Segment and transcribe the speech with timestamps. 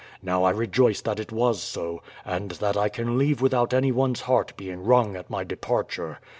[0.23, 4.21] Now I rejoice that it was so, and that I can leave without any one's
[4.21, 6.17] heart being wrung at my departure.